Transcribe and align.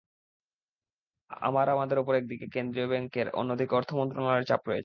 আবার 1.41 1.65
আমাদের 1.69 1.97
ওপর 1.99 2.13
একদিকে 2.15 2.45
কেন্দ্রীয় 2.55 2.87
ব্যাংকের, 2.87 3.27
অন্যদিকে 3.31 3.73
অর্থ 3.75 3.89
মন্ত্রণালয়ের 3.93 4.47
চাপ 4.49 4.61
রয়েছে। 4.63 4.79